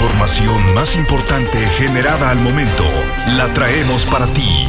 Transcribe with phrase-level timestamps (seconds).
[0.00, 2.84] información más importante generada al momento
[3.36, 4.66] la traemos para ti.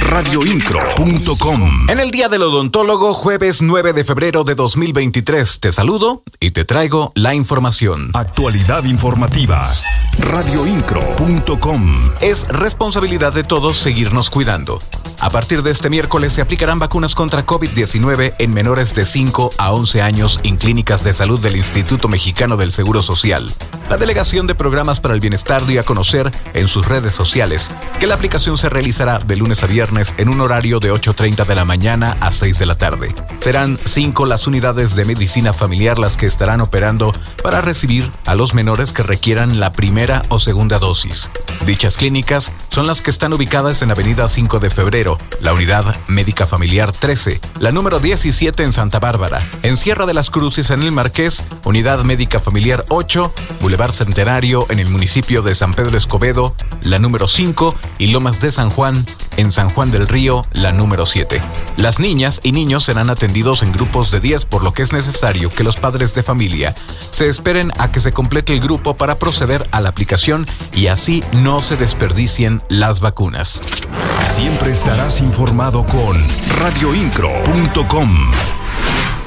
[0.00, 6.50] Radioincro.com En el Día del Odontólogo, jueves 9 de febrero de 2023, te saludo y
[6.50, 8.10] te traigo la información.
[8.14, 9.72] Actualidad informativa.
[10.18, 14.80] Radioincro.com Es responsabilidad de todos seguirnos cuidando.
[15.20, 19.72] A partir de este miércoles se aplicarán vacunas contra COVID-19 en menores de 5 a
[19.72, 23.46] 11 años en clínicas de salud del Instituto Mexicano del Seguro Social.
[23.88, 28.08] La Delegación de Programas para el Bienestar dio a conocer en sus redes sociales que
[28.08, 31.64] la aplicación se realizará de lunes a viernes en un horario de 8.30 de la
[31.64, 33.14] mañana a 6 de la tarde.
[33.38, 37.12] Serán cinco las unidades de medicina familiar las que estarán operando
[37.44, 41.30] para recibir a los menores que requieran la primera o segunda dosis.
[41.64, 46.44] Dichas clínicas son las que están ubicadas en Avenida 5 de Febrero, la Unidad Médica
[46.46, 50.90] Familiar 13, la número 17 en Santa Bárbara, en Sierra de las Cruces en el
[50.90, 56.98] Marqués, Unidad Médica Familiar 8, Boulevard Centenario en el municipio de San Pedro Escobedo, la
[56.98, 59.04] número 5 y Lomas de San Juan
[59.36, 61.42] en San Juan del Río, la número 7.
[61.76, 65.50] Las niñas y niños serán atendidos en grupos de 10, por lo que es necesario
[65.50, 66.74] que los padres de familia
[67.10, 71.22] se esperen a que se complete el grupo para proceder a la aplicación y así
[71.32, 73.60] no se desperdicien las vacunas.
[74.34, 76.16] Siempre estarás informado con
[76.58, 78.30] radioincro.com.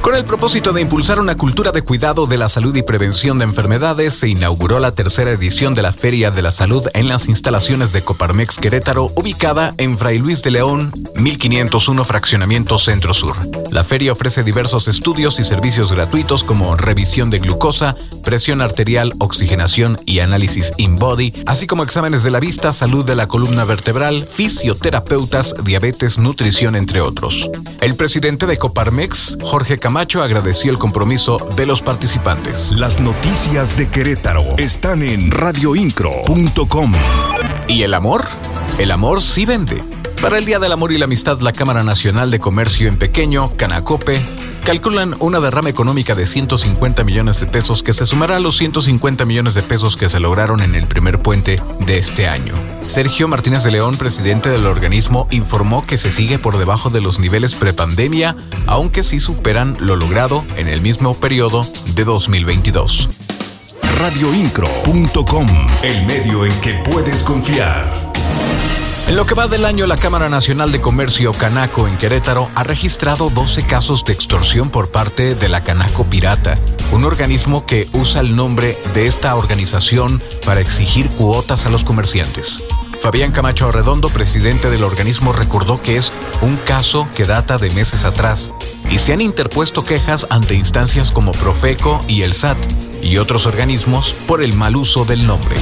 [0.02, 3.44] Con el propósito de impulsar una cultura de cuidado de la salud y prevención de
[3.44, 7.92] enfermedades, se inauguró la tercera edición de la Feria de la Salud en las instalaciones
[7.92, 13.36] de Coparmex Querétaro, ubicada en Fray Luis de León, 1501 Fraccionamiento Centro Sur.
[13.72, 20.00] La feria ofrece diversos estudios y servicios gratuitos como revisión de glucosa, presión arterial, oxigenación
[20.06, 25.56] y análisis in-body, así como exámenes de la vista, salud de la columna vertebral, fisioterapeutas,
[25.64, 27.50] diabetes, nutrición, entre otros.
[27.82, 32.74] El presidente de Coparmex, Jorge Camacho, agradeció el compromiso de los participantes.
[32.74, 36.92] Las noticias de Querétaro están en radioincro.com.
[37.68, 38.24] ¿Y el amor?
[38.78, 39.84] El amor sí vende.
[40.22, 43.54] Para el Día del Amor y la Amistad, la Cámara Nacional de Comercio en Pequeño,
[43.58, 44.24] Canacope,
[44.64, 49.26] calculan una derrama económica de 150 millones de pesos que se sumará a los 150
[49.26, 52.54] millones de pesos que se lograron en el primer puente de este año.
[52.90, 57.20] Sergio Martínez de León, presidente del organismo, informó que se sigue por debajo de los
[57.20, 58.36] niveles prepandemia,
[58.66, 63.10] aunque sí superan lo logrado en el mismo periodo de 2022.
[64.00, 65.48] Radioincro.com,
[65.84, 67.94] el medio en que puedes confiar.
[69.08, 72.64] En lo que va del año, la Cámara Nacional de Comercio Canaco en Querétaro ha
[72.64, 76.58] registrado 12 casos de extorsión por parte de la Canaco Pirata,
[76.92, 82.64] un organismo que usa el nombre de esta organización para exigir cuotas a los comerciantes.
[83.02, 86.12] Fabián Camacho Arredondo, presidente del organismo, recordó que es
[86.42, 88.52] un caso que data de meses atrás
[88.92, 92.58] y se han interpuesto quejas ante instancias como Profeco y el SAT
[93.02, 95.56] y otros organismos por el mal uso del nombre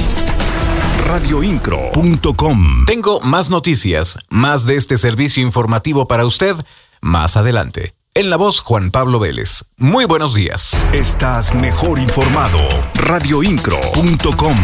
[1.08, 2.84] radioincro.com.
[2.84, 6.54] Tengo más noticias, más de este servicio informativo para usted
[7.00, 7.97] más adelante.
[8.18, 9.64] En la voz Juan Pablo Vélez.
[9.76, 10.76] Muy buenos días.
[10.92, 12.58] Estás mejor informado.
[12.96, 14.56] radioincro.com.